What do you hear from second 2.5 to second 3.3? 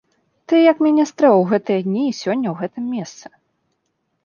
ў гэтым месцы?